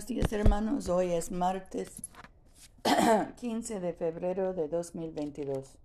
Buenos 0.00 0.08
días 0.08 0.32
hermanos, 0.32 0.88
hoy 0.88 1.12
es 1.12 1.30
martes 1.30 2.02
15 3.36 3.80
de 3.80 3.92
febrero 3.92 4.54
de 4.54 4.66
2022. 4.66 5.76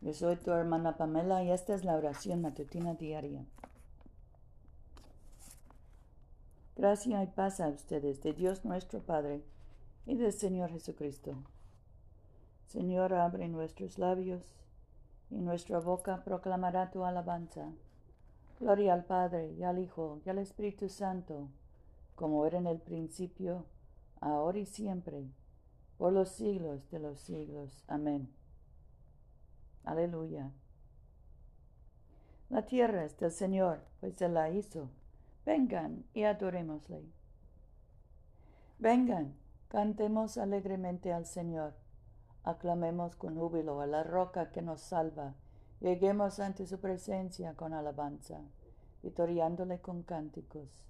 Yo 0.00 0.12
soy 0.12 0.34
tu 0.34 0.50
hermana 0.50 0.96
Pamela 0.96 1.44
y 1.44 1.52
esta 1.52 1.76
es 1.76 1.84
la 1.84 1.94
oración 1.94 2.42
matutina 2.42 2.94
diaria. 2.94 3.44
Gracia 6.74 7.22
y 7.22 7.28
paz 7.28 7.60
a 7.60 7.68
ustedes 7.68 8.20
de 8.22 8.32
Dios 8.32 8.64
nuestro 8.64 9.02
Padre 9.02 9.40
y 10.04 10.16
del 10.16 10.32
Señor 10.32 10.70
Jesucristo. 10.70 11.36
Señor, 12.66 13.14
abre 13.14 13.46
nuestros 13.46 13.98
labios 13.98 14.42
y 15.30 15.36
nuestra 15.36 15.78
boca 15.78 16.24
proclamará 16.24 16.90
tu 16.90 17.04
alabanza. 17.04 17.70
Gloria 18.58 18.94
al 18.94 19.04
Padre 19.04 19.52
y 19.52 19.62
al 19.62 19.78
Hijo 19.78 20.20
y 20.26 20.30
al 20.30 20.38
Espíritu 20.38 20.88
Santo 20.88 21.46
como 22.20 22.44
era 22.44 22.58
en 22.58 22.66
el 22.66 22.78
principio, 22.78 23.64
ahora 24.20 24.58
y 24.58 24.66
siempre, 24.66 25.24
por 25.96 26.12
los 26.12 26.28
siglos 26.28 26.90
de 26.90 26.98
los 26.98 27.18
siglos. 27.18 27.82
Amén. 27.88 28.30
Aleluya. 29.84 30.52
La 32.50 32.66
tierra 32.66 33.06
es 33.06 33.18
del 33.18 33.32
Señor, 33.32 33.80
pues 34.00 34.16
se 34.16 34.28
la 34.28 34.50
hizo. 34.50 34.90
Vengan 35.46 36.04
y 36.12 36.24
adorémosle. 36.24 37.06
Vengan, 38.78 39.34
cantemos 39.68 40.36
alegremente 40.36 41.14
al 41.14 41.24
Señor. 41.24 41.72
Aclamemos 42.44 43.16
con 43.16 43.34
júbilo 43.34 43.80
a 43.80 43.86
la 43.86 44.02
roca 44.02 44.50
que 44.50 44.60
nos 44.60 44.82
salva. 44.82 45.36
Lleguemos 45.80 46.38
ante 46.38 46.66
su 46.66 46.80
presencia 46.80 47.54
con 47.54 47.72
alabanza, 47.72 48.42
vitoriándole 49.02 49.80
con 49.80 50.02
cánticos 50.02 50.89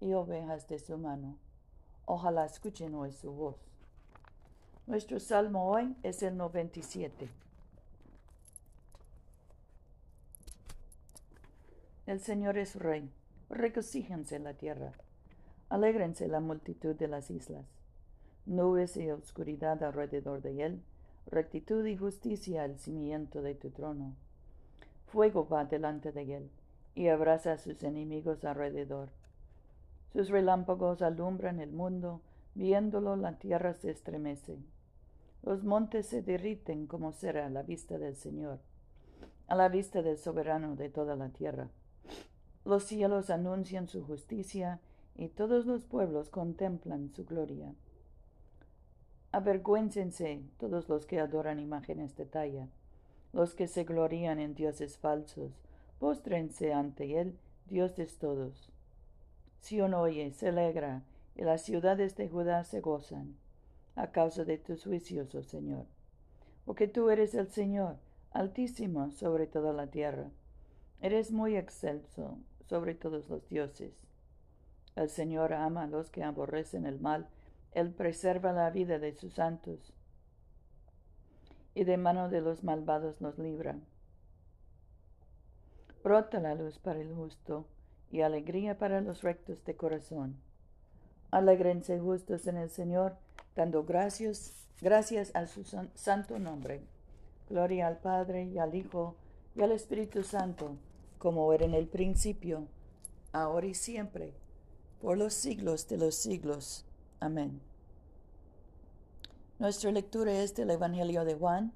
y 0.00 0.12
ovejas 0.12 0.68
de 0.68 0.78
su 0.78 0.98
mano. 0.98 1.36
Ojalá 2.06 2.44
escuchen 2.44 2.94
hoy 2.94 3.12
su 3.12 3.32
voz. 3.32 3.56
Nuestro 4.86 5.18
salmo 5.18 5.70
hoy 5.70 5.96
es 6.02 6.22
el 6.22 6.36
97. 6.36 7.30
El 12.06 12.20
Señor 12.20 12.58
es 12.58 12.76
Rey. 12.76 13.10
Regocíjense 13.48 14.38
la 14.38 14.52
tierra. 14.54 14.92
Alégrense 15.70 16.28
la 16.28 16.40
multitud 16.40 16.94
de 16.94 17.08
las 17.08 17.30
islas. 17.30 17.64
Nubes 18.44 18.98
y 18.98 19.10
oscuridad 19.10 19.82
alrededor 19.82 20.42
de 20.42 20.62
él. 20.62 20.82
Rectitud 21.26 21.86
y 21.86 21.96
justicia 21.96 22.64
al 22.64 22.78
cimiento 22.78 23.40
de 23.40 23.54
tu 23.54 23.70
trono. 23.70 24.14
Fuego 25.06 25.48
va 25.48 25.64
delante 25.64 26.12
de 26.12 26.36
él 26.36 26.50
y 26.94 27.08
abraza 27.08 27.52
a 27.52 27.58
sus 27.58 27.82
enemigos 27.82 28.44
alrededor. 28.44 29.08
Sus 30.14 30.28
relámpagos 30.28 31.02
alumbran 31.02 31.58
el 31.58 31.72
mundo, 31.72 32.20
viéndolo 32.54 33.16
la 33.16 33.36
tierra 33.36 33.74
se 33.74 33.90
estremece. 33.90 34.60
Los 35.42 35.64
montes 35.64 36.06
se 36.06 36.22
derriten 36.22 36.86
como 36.86 37.10
cera 37.10 37.46
a 37.46 37.50
la 37.50 37.64
vista 37.64 37.98
del 37.98 38.14
Señor, 38.14 38.60
a 39.48 39.56
la 39.56 39.68
vista 39.68 40.02
del 40.02 40.16
soberano 40.16 40.76
de 40.76 40.88
toda 40.88 41.16
la 41.16 41.30
tierra. 41.30 41.68
Los 42.64 42.84
cielos 42.84 43.28
anuncian 43.28 43.88
su 43.88 44.04
justicia 44.04 44.78
y 45.16 45.30
todos 45.30 45.66
los 45.66 45.84
pueblos 45.84 46.30
contemplan 46.30 47.10
su 47.10 47.24
gloria. 47.24 47.74
Avergüéncense 49.32 50.44
todos 50.58 50.88
los 50.88 51.06
que 51.06 51.18
adoran 51.18 51.58
imágenes 51.58 52.14
de 52.14 52.24
talla, 52.24 52.68
los 53.32 53.56
que 53.56 53.66
se 53.66 53.82
glorían 53.82 54.38
en 54.38 54.54
dioses 54.54 54.96
falsos, 54.96 55.60
póstrense 55.98 56.72
ante 56.72 57.20
él, 57.20 57.36
Dios 57.66 57.96
de 57.96 58.06
todos. 58.06 58.70
Sion 59.64 59.94
oye, 59.94 60.30
se 60.32 60.48
alegra, 60.48 61.04
y 61.34 61.42
las 61.42 61.62
ciudades 61.62 62.16
de 62.16 62.28
Judá 62.28 62.64
se 62.64 62.82
gozan, 62.82 63.34
a 63.96 64.08
causa 64.12 64.44
de 64.44 64.58
tus 64.58 64.84
juicios, 64.84 65.34
oh 65.34 65.42
Señor. 65.42 65.86
Porque 66.66 66.86
tú 66.86 67.08
eres 67.08 67.34
el 67.34 67.48
Señor, 67.48 67.96
altísimo 68.30 69.10
sobre 69.10 69.46
toda 69.46 69.72
la 69.72 69.86
tierra. 69.86 70.28
Eres 71.00 71.32
muy 71.32 71.56
excelso 71.56 72.36
sobre 72.66 72.94
todos 72.94 73.26
los 73.30 73.48
dioses. 73.48 74.06
El 74.96 75.08
Señor 75.08 75.54
ama 75.54 75.84
a 75.84 75.86
los 75.86 76.10
que 76.10 76.22
aborrecen 76.22 76.84
el 76.84 77.00
mal, 77.00 77.26
Él 77.72 77.90
preserva 77.90 78.52
la 78.52 78.68
vida 78.68 78.98
de 78.98 79.14
sus 79.14 79.32
santos, 79.32 79.94
y 81.74 81.84
de 81.84 81.96
mano 81.96 82.28
de 82.28 82.42
los 82.42 82.64
malvados 82.64 83.18
los 83.22 83.38
libra. 83.38 83.78
Brota 86.02 86.38
la 86.38 86.54
luz 86.54 86.78
para 86.78 87.00
el 87.00 87.14
justo, 87.14 87.66
y 88.14 88.22
alegría 88.22 88.78
para 88.78 89.00
los 89.00 89.22
rectos 89.22 89.64
de 89.64 89.74
corazón. 89.74 90.36
Alegrense 91.32 91.98
justos 91.98 92.46
en 92.46 92.56
el 92.56 92.70
Señor, 92.70 93.16
dando 93.56 93.82
gracias, 93.82 94.68
gracias 94.80 95.32
a 95.34 95.48
su 95.48 95.64
santo 95.96 96.38
nombre. 96.38 96.82
Gloria 97.48 97.88
al 97.88 97.98
Padre 97.98 98.44
y 98.44 98.58
al 98.58 98.76
Hijo 98.76 99.16
y 99.56 99.62
al 99.62 99.72
Espíritu 99.72 100.22
Santo, 100.22 100.76
como 101.18 101.52
era 101.52 101.64
en 101.64 101.74
el 101.74 101.88
principio, 101.88 102.68
ahora 103.32 103.66
y 103.66 103.74
siempre, 103.74 104.32
por 105.00 105.18
los 105.18 105.34
siglos 105.34 105.88
de 105.88 105.98
los 105.98 106.14
siglos. 106.14 106.86
Amén. 107.18 107.60
Nuestra 109.58 109.90
lectura 109.90 110.40
es 110.40 110.54
del 110.54 110.70
Evangelio 110.70 111.24
de 111.24 111.34
Juan, 111.34 111.72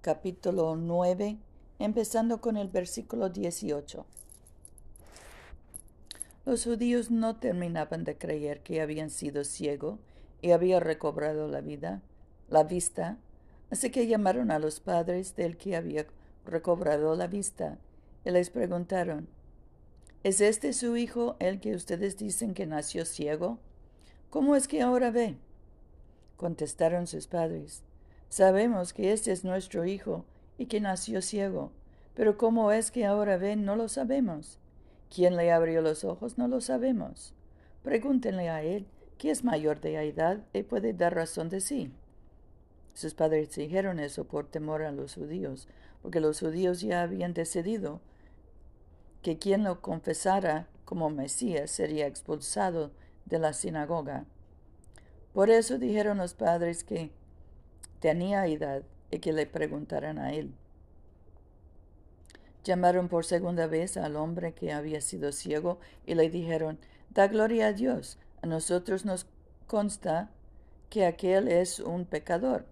capítulo 0.00 0.74
9, 0.74 1.36
empezando 1.78 2.40
con 2.40 2.56
el 2.56 2.68
versículo 2.68 3.28
18. 3.28 4.06
Los 6.46 6.62
judíos 6.62 7.10
no 7.10 7.36
terminaban 7.36 8.04
de 8.04 8.16
creer 8.16 8.62
que 8.62 8.80
habían 8.80 9.10
sido 9.10 9.42
ciego 9.42 9.98
y 10.40 10.52
había 10.52 10.78
recobrado 10.78 11.48
la 11.48 11.60
vida, 11.60 12.02
la 12.48 12.62
vista, 12.62 13.18
así 13.68 13.90
que 13.90 14.06
llamaron 14.06 14.52
a 14.52 14.60
los 14.60 14.78
padres 14.78 15.34
del 15.34 15.56
que 15.56 15.74
había 15.74 16.06
recobrado 16.44 17.16
la 17.16 17.26
vista 17.26 17.78
y 18.24 18.30
les 18.30 18.50
preguntaron, 18.50 19.26
¿Es 20.22 20.40
este 20.40 20.72
su 20.72 20.96
hijo 20.96 21.34
el 21.40 21.58
que 21.58 21.74
ustedes 21.74 22.16
dicen 22.16 22.54
que 22.54 22.64
nació 22.66 23.04
ciego? 23.04 23.58
¿Cómo 24.30 24.54
es 24.54 24.68
que 24.68 24.82
ahora 24.82 25.10
ve? 25.10 25.34
Contestaron 26.36 27.08
sus 27.08 27.26
padres, 27.26 27.82
Sabemos 28.28 28.92
que 28.92 29.12
este 29.12 29.32
es 29.32 29.44
nuestro 29.44 29.84
hijo 29.84 30.24
y 30.58 30.66
que 30.66 30.80
nació 30.80 31.22
ciego, 31.22 31.72
pero 32.14 32.38
cómo 32.38 32.70
es 32.70 32.92
que 32.92 33.04
ahora 33.04 33.36
ve 33.36 33.56
no 33.56 33.74
lo 33.74 33.88
sabemos. 33.88 34.60
¿Quién 35.14 35.36
le 35.36 35.52
abrió 35.52 35.82
los 35.82 36.04
ojos? 36.04 36.38
No 36.38 36.48
lo 36.48 36.60
sabemos. 36.60 37.34
Pregúntenle 37.82 38.48
a 38.48 38.62
él, 38.62 38.86
que 39.18 39.30
es 39.30 39.44
mayor 39.44 39.80
de 39.80 40.08
edad 40.08 40.44
y 40.52 40.62
puede 40.62 40.92
dar 40.92 41.14
razón 41.14 41.48
de 41.48 41.60
sí. 41.60 41.92
Sus 42.94 43.14
padres 43.14 43.54
dijeron 43.54 44.00
eso 44.00 44.24
por 44.24 44.46
temor 44.46 44.82
a 44.82 44.92
los 44.92 45.14
judíos, 45.14 45.68
porque 46.02 46.20
los 46.20 46.40
judíos 46.40 46.80
ya 46.80 47.02
habían 47.02 47.34
decidido 47.34 48.00
que 49.22 49.38
quien 49.38 49.64
lo 49.64 49.80
confesara 49.80 50.68
como 50.84 51.10
Mesías 51.10 51.70
sería 51.70 52.06
expulsado 52.06 52.92
de 53.24 53.38
la 53.38 53.52
sinagoga. 53.52 54.24
Por 55.32 55.50
eso 55.50 55.78
dijeron 55.78 56.18
los 56.18 56.34
padres 56.34 56.84
que 56.84 57.10
tenía 58.00 58.46
edad 58.46 58.82
y 59.10 59.18
que 59.18 59.32
le 59.32 59.46
preguntaran 59.46 60.18
a 60.18 60.32
él. 60.32 60.54
Llamaron 62.66 63.06
por 63.08 63.24
segunda 63.24 63.68
vez 63.68 63.96
al 63.96 64.16
hombre 64.16 64.52
que 64.52 64.72
había 64.72 65.00
sido 65.00 65.30
ciego 65.30 65.78
y 66.04 66.16
le 66.16 66.28
dijeron, 66.28 66.80
Da 67.10 67.28
gloria 67.28 67.68
a 67.68 67.72
Dios. 67.72 68.18
A 68.42 68.48
nosotros 68.48 69.04
nos 69.04 69.28
consta 69.68 70.30
que 70.90 71.06
aquel 71.06 71.46
es 71.46 71.78
un 71.78 72.06
pecador. 72.06 72.66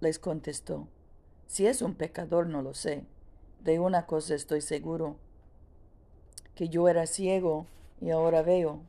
Les 0.00 0.18
contestó, 0.18 0.88
Si 1.46 1.66
es 1.66 1.80
un 1.80 1.94
pecador 1.94 2.48
no 2.48 2.60
lo 2.60 2.74
sé. 2.74 3.06
De 3.64 3.80
una 3.80 4.04
cosa 4.04 4.34
estoy 4.34 4.60
seguro, 4.60 5.16
que 6.54 6.68
yo 6.68 6.86
era 6.86 7.06
ciego 7.06 7.64
y 7.98 8.10
ahora 8.10 8.42
veo. 8.42 8.82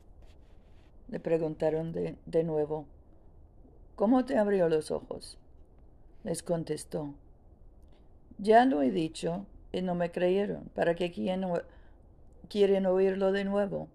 Le 1.07 1.21
preguntaron 1.21 1.93
de, 1.93 2.17
de 2.25 2.43
nuevo, 2.43 2.87
¿Cómo 3.95 4.25
te 4.25 4.37
abrió 4.37 4.67
los 4.67 4.91
ojos? 4.91 5.37
Les 6.25 6.43
contestó, 6.43 7.13
Ya 8.37 8.65
lo 8.65 8.81
he 8.81 8.91
dicho 8.91 9.45
y 9.73 9.81
no 9.81 9.95
me 9.95 10.11
creyeron. 10.11 10.69
¿Para 10.75 10.95
qué 10.95 11.11
quieren, 11.11 11.45
quieren 12.47 12.85
oírlo 12.85 13.33
de 13.33 13.43
nuevo? 13.43 13.89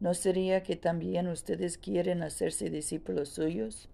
¿No 0.00 0.12
sería 0.12 0.62
que 0.62 0.76
también 0.76 1.28
ustedes 1.28 1.78
quieren 1.78 2.22
hacerse 2.22 2.68
discípulos 2.68 3.30
suyos? 3.30 3.88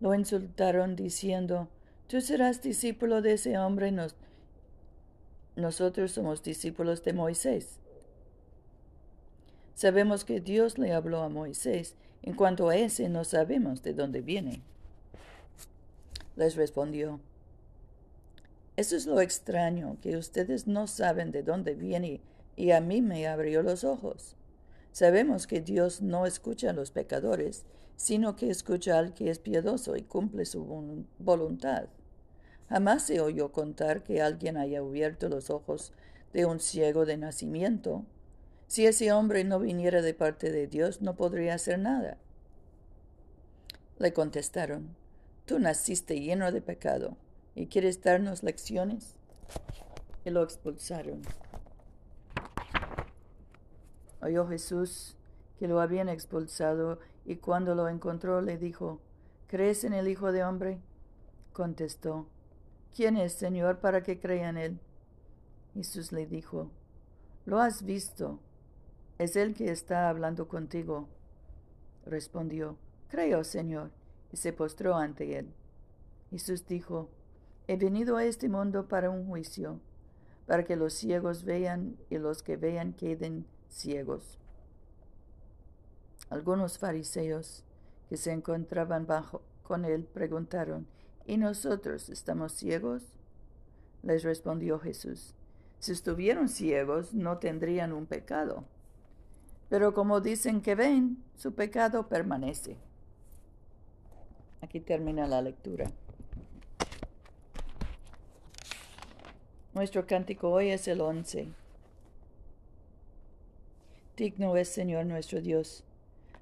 Lo 0.00 0.14
insultaron 0.14 0.94
diciendo, 0.94 1.68
Tú 2.08 2.20
serás 2.20 2.62
discípulo 2.62 3.22
de 3.22 3.32
ese 3.32 3.56
hombre, 3.58 3.94
nosotros 5.56 6.12
somos 6.12 6.42
discípulos 6.42 7.02
de 7.04 7.14
Moisés. 7.14 7.78
Sabemos 9.74 10.24
que 10.24 10.40
Dios 10.40 10.76
le 10.78 10.92
habló 10.92 11.22
a 11.22 11.28
Moisés, 11.28 11.96
en 12.22 12.34
cuanto 12.34 12.68
a 12.68 12.76
ese 12.76 13.08
no 13.08 13.24
sabemos 13.24 13.82
de 13.82 13.94
dónde 13.94 14.20
viene. 14.20 14.60
Les 16.36 16.56
respondió, 16.56 17.20
Eso 18.76 18.96
es 18.96 19.06
lo 19.06 19.20
extraño, 19.20 19.98
que 20.00 20.16
ustedes 20.16 20.66
no 20.66 20.86
saben 20.86 21.30
de 21.30 21.42
dónde 21.42 21.74
viene, 21.74 22.22
y 22.56 22.70
a 22.70 22.80
mí 22.80 23.02
me 23.02 23.26
abrió 23.26 23.62
los 23.62 23.84
ojos. 23.84 24.34
Sabemos 24.92 25.46
que 25.46 25.60
Dios 25.60 26.00
no 26.00 26.24
escucha 26.24 26.70
a 26.70 26.72
los 26.72 26.90
pecadores, 26.90 27.66
sino 27.96 28.34
que 28.34 28.50
escucha 28.50 28.98
al 28.98 29.12
que 29.12 29.30
es 29.30 29.38
piadoso 29.38 29.96
y 29.96 30.02
cumple 30.02 30.46
su 30.46 31.04
voluntad. 31.18 31.88
Jamás 32.70 33.02
se 33.02 33.20
oyó 33.20 33.52
contar 33.52 34.02
que 34.02 34.22
alguien 34.22 34.56
haya 34.56 34.78
abierto 34.78 35.28
los 35.28 35.50
ojos 35.50 35.92
de 36.32 36.46
un 36.46 36.58
ciego 36.58 37.04
de 37.04 37.18
nacimiento. 37.18 38.06
Si 38.68 38.86
ese 38.86 39.12
hombre 39.12 39.44
no 39.44 39.58
viniera 39.60 40.00
de 40.00 40.14
parte 40.14 40.50
de 40.50 40.66
Dios, 40.66 41.02
no 41.02 41.14
podría 41.14 41.54
hacer 41.54 41.78
nada. 41.78 42.16
Le 43.98 44.14
contestaron, 44.14 44.96
Tú 45.44 45.58
naciste 45.58 46.18
lleno 46.20 46.50
de 46.52 46.62
pecado 46.62 47.16
y 47.54 47.66
quieres 47.66 48.02
darnos 48.02 48.42
lecciones. 48.42 49.16
Y 50.24 50.30
lo 50.30 50.42
expulsaron. 50.42 51.22
Oyó 54.22 54.46
Jesús 54.46 55.16
que 55.58 55.66
lo 55.68 55.80
habían 55.80 56.08
expulsado 56.08 56.98
y 57.24 57.36
cuando 57.36 57.74
lo 57.74 57.88
encontró 57.88 58.40
le 58.40 58.56
dijo, 58.56 59.00
¿Crees 59.48 59.84
en 59.84 59.92
el 59.92 60.08
Hijo 60.08 60.32
de 60.32 60.44
Hombre? 60.44 60.80
Contestó, 61.52 62.26
¿quién 62.94 63.16
es, 63.16 63.34
Señor, 63.34 63.80
para 63.80 64.02
que 64.02 64.18
crea 64.18 64.48
en 64.48 64.56
él? 64.56 64.80
Jesús 65.74 66.12
le 66.12 66.26
dijo, 66.26 66.70
Lo 67.44 67.60
has 67.60 67.82
visto, 67.84 68.38
es 69.18 69.36
él 69.36 69.54
que 69.54 69.70
está 69.70 70.08
hablando 70.08 70.48
contigo. 70.48 71.08
Respondió, 72.06 72.76
Creo, 73.08 73.44
Señor, 73.44 73.90
y 74.32 74.36
se 74.36 74.52
postró 74.52 74.94
ante 74.94 75.38
él. 75.38 75.52
Jesús 76.30 76.66
dijo, 76.66 77.10
He 77.68 77.76
venido 77.76 78.16
a 78.16 78.24
este 78.24 78.48
mundo 78.48 78.88
para 78.88 79.10
un 79.10 79.26
juicio, 79.26 79.80
para 80.46 80.64
que 80.64 80.76
los 80.76 80.94
ciegos 80.94 81.44
vean 81.44 81.96
y 82.10 82.18
los 82.18 82.42
que 82.42 82.56
vean 82.56 82.92
queden 82.92 83.46
ciegos. 83.68 84.38
Algunos 86.28 86.78
fariseos 86.78 87.64
que 88.08 88.16
se 88.16 88.32
encontraban 88.32 89.06
bajo 89.06 89.42
con 89.62 89.84
él 89.84 90.04
preguntaron, 90.04 90.86
¿y 91.26 91.36
nosotros 91.36 92.08
estamos 92.08 92.52
ciegos? 92.52 93.04
Les 94.02 94.24
respondió 94.24 94.78
Jesús, 94.80 95.34
si 95.78 95.92
estuvieran 95.92 96.48
ciegos 96.48 97.14
no 97.14 97.38
tendrían 97.38 97.92
un 97.92 98.06
pecado, 98.06 98.64
pero 99.68 99.94
como 99.94 100.20
dicen 100.20 100.60
que 100.60 100.74
ven, 100.74 101.22
su 101.36 101.54
pecado 101.54 102.08
permanece. 102.08 102.76
Aquí 104.60 104.80
termina 104.80 105.26
la 105.26 105.40
lectura. 105.42 105.90
Nuestro 109.74 110.06
cántico 110.06 110.50
hoy 110.50 110.68
es 110.68 110.86
el 110.86 111.00
once. 111.00 111.48
Digno 114.18 114.54
es, 114.54 114.68
Señor 114.68 115.06
nuestro 115.06 115.40
Dios, 115.40 115.82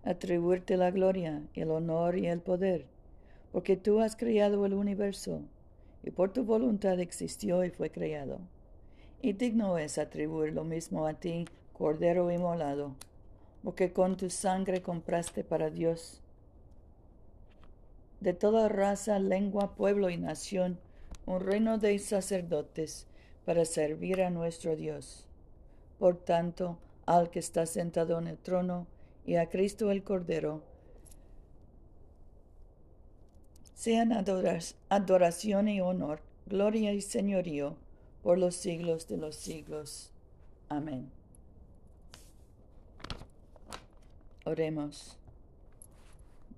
atribuirte 0.02 0.76
la 0.76 0.90
gloria, 0.90 1.40
el 1.54 1.70
honor 1.70 2.18
y 2.18 2.26
el 2.26 2.40
poder, 2.40 2.86
porque 3.52 3.76
tú 3.76 4.00
has 4.00 4.16
creado 4.16 4.66
el 4.66 4.74
universo, 4.74 5.42
y 6.02 6.10
por 6.10 6.32
tu 6.32 6.42
voluntad 6.42 6.98
existió 6.98 7.64
y 7.64 7.70
fue 7.70 7.90
creado. 7.90 8.40
Y 9.22 9.34
digno 9.34 9.78
es 9.78 9.98
atribuir 9.98 10.52
lo 10.52 10.64
mismo 10.64 11.06
a 11.06 11.14
ti, 11.14 11.44
Cordero 11.72 12.32
inmolado, 12.32 12.96
porque 13.62 13.92
con 13.92 14.16
tu 14.16 14.28
sangre 14.28 14.82
compraste 14.82 15.44
para 15.44 15.70
Dios. 15.70 16.20
De 18.18 18.34
toda 18.34 18.68
raza, 18.68 19.20
lengua, 19.20 19.76
pueblo 19.76 20.10
y 20.10 20.16
nación, 20.16 20.80
un 21.26 21.38
reino 21.38 21.78
de 21.78 21.96
sacerdotes 22.00 23.06
para 23.44 23.64
servir 23.64 24.22
a 24.22 24.30
nuestro 24.30 24.76
Dios. 24.76 25.26
Por 25.98 26.16
tanto, 26.16 26.78
al 27.06 27.30
que 27.30 27.38
está 27.38 27.66
sentado 27.66 28.18
en 28.18 28.26
el 28.26 28.38
trono 28.38 28.86
y 29.26 29.36
a 29.36 29.48
Cristo 29.48 29.90
el 29.90 30.02
Cordero. 30.02 30.62
Sean 33.74 34.12
adoración 34.88 35.68
y 35.68 35.80
honor, 35.80 36.20
gloria 36.46 36.92
y 36.92 37.00
señorío 37.00 37.76
por 38.22 38.38
los 38.38 38.54
siglos 38.54 39.08
de 39.08 39.16
los 39.16 39.36
siglos. 39.36 40.12
Amén. 40.68 41.10
Oremos. 44.44 45.16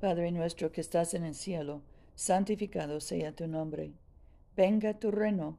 Padre 0.00 0.32
nuestro 0.32 0.72
que 0.72 0.80
estás 0.80 1.14
en 1.14 1.24
el 1.24 1.34
cielo, 1.34 1.80
santificado 2.14 3.00
sea 3.00 3.32
tu 3.32 3.46
nombre. 3.46 3.92
Venga 4.56 4.98
tu 4.98 5.10
reino, 5.10 5.58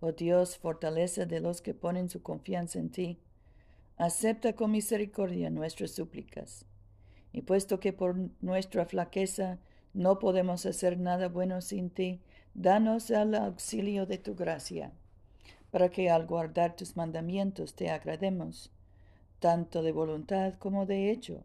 Oh 0.00 0.12
Dios, 0.12 0.58
fortaleza 0.58 1.24
de 1.24 1.40
los 1.40 1.62
que 1.62 1.72
ponen 1.72 2.10
su 2.10 2.22
confianza 2.22 2.78
en 2.78 2.90
ti, 2.90 3.18
acepta 3.96 4.54
con 4.54 4.70
misericordia 4.70 5.48
nuestras 5.48 5.92
súplicas. 5.92 6.66
Y 7.32 7.42
puesto 7.42 7.80
que 7.80 7.92
por 7.92 8.16
nuestra 8.40 8.84
flaqueza 8.84 9.58
no 9.94 10.18
podemos 10.18 10.66
hacer 10.66 10.98
nada 10.98 11.28
bueno 11.28 11.62
sin 11.62 11.88
ti, 11.88 12.20
danos 12.52 13.10
el 13.10 13.34
auxilio 13.34 14.04
de 14.04 14.18
tu 14.18 14.34
gracia, 14.34 14.92
para 15.70 15.90
que 15.90 16.10
al 16.10 16.26
guardar 16.26 16.76
tus 16.76 16.96
mandamientos 16.96 17.74
te 17.74 17.90
agrademos, 17.90 18.70
tanto 19.40 19.82
de 19.82 19.92
voluntad 19.92 20.54
como 20.58 20.84
de 20.84 21.10
hecho, 21.10 21.44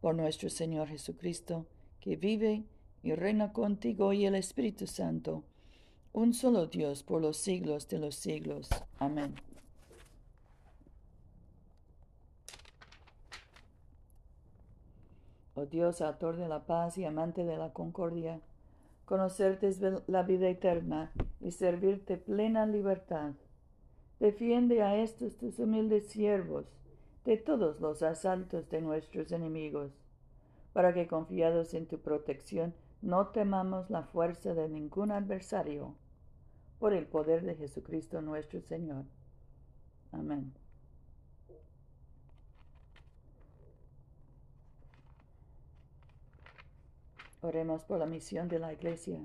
por 0.00 0.14
nuestro 0.14 0.48
Señor 0.48 0.88
Jesucristo, 0.88 1.66
que 2.00 2.16
vive 2.16 2.64
y 3.02 3.14
reina 3.14 3.52
contigo 3.52 4.12
y 4.12 4.24
el 4.24 4.34
Espíritu 4.34 4.86
Santo, 4.86 5.44
un 6.12 6.34
solo 6.34 6.66
Dios 6.66 7.02
por 7.02 7.20
los 7.22 7.36
siglos 7.36 7.88
de 7.88 7.98
los 7.98 8.14
siglos. 8.14 8.68
Amén. 8.98 9.34
Oh 15.54 15.66
Dios, 15.66 16.00
autor 16.00 16.36
de 16.36 16.48
la 16.48 16.66
paz 16.66 16.98
y 16.98 17.04
amante 17.04 17.44
de 17.44 17.56
la 17.56 17.72
concordia, 17.72 18.40
conocerte 19.04 19.66
es 19.66 19.80
la 20.06 20.22
vida 20.22 20.48
eterna 20.48 21.12
y 21.40 21.50
servirte 21.50 22.16
plena 22.16 22.64
libertad. 22.64 23.32
Defiende 24.20 24.82
a 24.82 24.96
estos 24.96 25.36
tus 25.36 25.58
humildes 25.58 26.08
siervos 26.08 26.66
de 27.24 27.36
todos 27.36 27.80
los 27.80 28.02
asaltos 28.02 28.70
de 28.70 28.80
nuestros 28.80 29.32
enemigos, 29.32 29.92
para 30.72 30.94
que 30.94 31.08
confiados 31.08 31.74
en 31.74 31.86
tu 31.86 31.98
protección 31.98 32.72
no 33.02 33.28
temamos 33.28 33.90
la 33.90 34.02
fuerza 34.02 34.54
de 34.54 34.68
ningún 34.68 35.12
adversario 35.12 35.94
por 36.78 36.92
el 36.92 37.06
poder 37.06 37.44
de 37.44 37.54
Jesucristo 37.56 38.20
nuestro 38.22 38.60
Señor. 38.60 39.04
Amén. 40.12 40.52
Oremos 47.40 47.84
por 47.84 47.98
la 48.00 48.06
misión 48.06 48.48
de 48.48 48.58
la 48.58 48.72
Iglesia. 48.72 49.20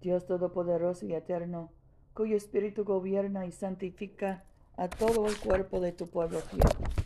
Dios 0.00 0.26
Todopoderoso 0.26 1.06
y 1.06 1.14
Eterno, 1.14 1.70
cuyo 2.14 2.36
Espíritu 2.36 2.84
gobierna 2.84 3.46
y 3.46 3.52
santifica 3.52 4.44
a 4.76 4.88
todo 4.88 5.26
el 5.26 5.38
cuerpo 5.38 5.78
de 5.78 5.92
tu 5.92 6.08
pueblo 6.08 6.40
fiel. 6.40 6.99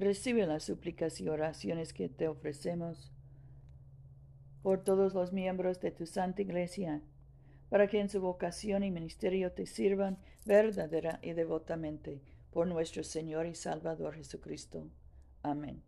Recibe 0.00 0.46
las 0.46 0.64
súplicas 0.64 1.20
y 1.20 1.28
oraciones 1.28 1.92
que 1.92 2.08
te 2.08 2.26
ofrecemos 2.26 3.12
por 4.62 4.82
todos 4.82 5.12
los 5.12 5.34
miembros 5.34 5.78
de 5.78 5.90
tu 5.90 6.06
Santa 6.06 6.40
Iglesia, 6.40 7.02
para 7.68 7.86
que 7.86 8.00
en 8.00 8.08
su 8.08 8.18
vocación 8.22 8.82
y 8.82 8.90
ministerio 8.90 9.52
te 9.52 9.66
sirvan 9.66 10.16
verdadera 10.46 11.18
y 11.20 11.34
devotamente 11.34 12.22
por 12.50 12.66
nuestro 12.66 13.04
Señor 13.04 13.44
y 13.44 13.54
Salvador 13.54 14.14
Jesucristo. 14.14 14.88
Amén. 15.42 15.82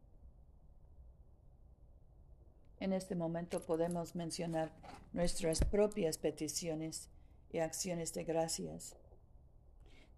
En 2.80 2.92
este 2.92 3.14
momento 3.14 3.62
podemos 3.62 4.14
mencionar 4.14 4.72
nuestras 5.14 5.64
propias 5.64 6.18
peticiones 6.18 7.08
y 7.50 7.60
acciones 7.60 8.12
de 8.12 8.24
gracias. 8.24 8.94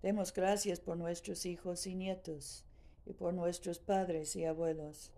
Demos 0.02 0.34
gracias 0.34 0.80
por 0.80 0.96
nuestros 0.96 1.46
hijos 1.46 1.86
y 1.86 1.94
nietos 1.94 2.64
y 3.06 3.12
por 3.12 3.34
nuestros 3.34 3.78
padres 3.78 4.34
y 4.36 4.44
abuelos. 4.44 5.12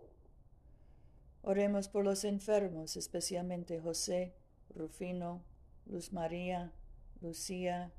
Oremos 1.42 1.88
por 1.88 2.04
los 2.04 2.24
enfermos, 2.24 2.96
especialmente 2.96 3.80
José, 3.80 4.34
Rufino, 4.74 5.44
Luz 5.86 6.12
María, 6.12 6.72
Lucía, 7.20 7.92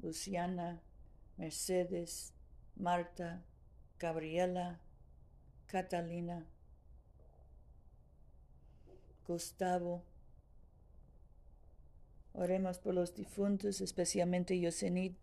Luciana, 0.00 0.80
Mercedes, 1.36 2.32
Marta, 2.76 3.44
Gabriela, 3.98 4.80
Catalina, 5.66 6.46
Gustavo. 9.26 10.04
Oremos 12.34 12.78
por 12.78 12.94
los 12.94 13.14
difuntos, 13.14 13.80
especialmente 13.80 14.58
Yosenit. 14.58 15.16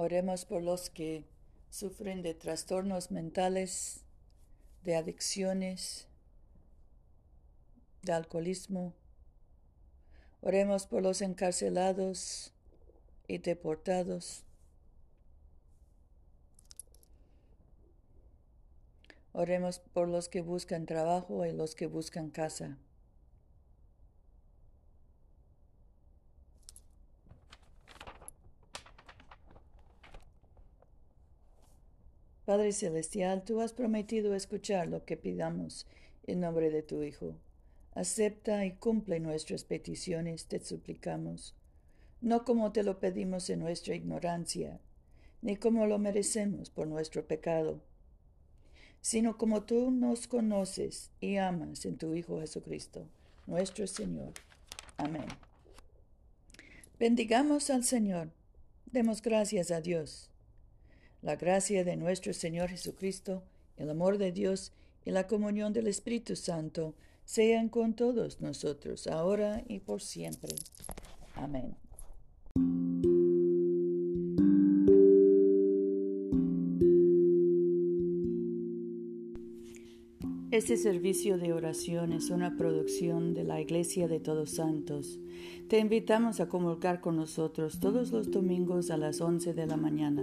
Oremos 0.00 0.44
por 0.44 0.62
los 0.62 0.90
que 0.90 1.24
sufren 1.70 2.22
de 2.22 2.32
trastornos 2.32 3.10
mentales, 3.10 4.04
de 4.84 4.94
adicciones, 4.94 6.06
de 8.02 8.12
alcoholismo. 8.12 8.94
Oremos 10.40 10.86
por 10.86 11.02
los 11.02 11.20
encarcelados 11.20 12.52
y 13.26 13.38
deportados. 13.38 14.44
Oremos 19.32 19.80
por 19.80 20.06
los 20.06 20.28
que 20.28 20.42
buscan 20.42 20.86
trabajo 20.86 21.44
y 21.44 21.50
los 21.50 21.74
que 21.74 21.88
buscan 21.88 22.30
casa. 22.30 22.78
Padre 32.48 32.72
Celestial, 32.72 33.44
tú 33.44 33.60
has 33.60 33.74
prometido 33.74 34.34
escuchar 34.34 34.88
lo 34.88 35.04
que 35.04 35.18
pidamos 35.18 35.86
en 36.26 36.40
nombre 36.40 36.70
de 36.70 36.82
tu 36.82 37.02
Hijo. 37.02 37.34
Acepta 37.94 38.64
y 38.64 38.72
cumple 38.72 39.20
nuestras 39.20 39.64
peticiones, 39.64 40.46
te 40.46 40.58
suplicamos, 40.58 41.54
no 42.22 42.46
como 42.46 42.72
te 42.72 42.84
lo 42.84 43.00
pedimos 43.00 43.50
en 43.50 43.60
nuestra 43.60 43.94
ignorancia, 43.94 44.80
ni 45.42 45.56
como 45.56 45.84
lo 45.84 45.98
merecemos 45.98 46.70
por 46.70 46.86
nuestro 46.86 47.26
pecado 47.26 47.82
sino 49.02 49.36
como 49.36 49.64
tú 49.64 49.90
nos 49.90 50.26
conoces 50.26 51.10
y 51.20 51.36
amas 51.36 51.84
en 51.84 51.98
tu 51.98 52.14
Hijo 52.14 52.40
Jesucristo, 52.40 53.06
nuestro 53.46 53.86
Señor. 53.86 54.32
Amén. 54.96 55.26
Bendigamos 56.98 57.68
al 57.68 57.84
Señor, 57.84 58.30
demos 58.86 59.20
gracias 59.20 59.70
a 59.70 59.82
Dios. 59.82 60.30
La 61.20 61.34
gracia 61.34 61.82
de 61.82 61.96
nuestro 61.96 62.32
Señor 62.32 62.68
Jesucristo, 62.68 63.42
el 63.76 63.90
amor 63.90 64.18
de 64.18 64.30
Dios 64.30 64.72
y 65.04 65.10
la 65.10 65.26
comunión 65.26 65.72
del 65.72 65.88
Espíritu 65.88 66.36
Santo 66.36 66.94
sean 67.24 67.68
con 67.68 67.94
todos 67.94 68.40
nosotros, 68.40 69.08
ahora 69.08 69.64
y 69.66 69.80
por 69.80 70.00
siempre. 70.00 70.54
Amén. 71.34 71.74
Este 80.52 80.76
servicio 80.76 81.36
de 81.36 81.52
oración 81.52 82.12
es 82.12 82.30
una 82.30 82.56
producción 82.56 83.34
de 83.34 83.44
la 83.44 83.60
Iglesia 83.60 84.06
de 84.06 84.20
Todos 84.20 84.52
Santos. 84.52 85.18
Te 85.68 85.78
invitamos 85.78 86.40
a 86.40 86.48
comulgar 86.48 87.00
con 87.00 87.16
nosotros 87.16 87.80
todos 87.80 88.12
los 88.12 88.30
domingos 88.30 88.90
a 88.90 88.96
las 88.96 89.20
11 89.20 89.52
de 89.52 89.66
la 89.66 89.76
mañana 89.76 90.22